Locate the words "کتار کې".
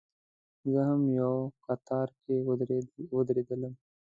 1.65-2.35